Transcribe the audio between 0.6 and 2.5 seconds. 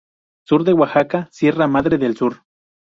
de Oaxaca, Sierra Madre del sur.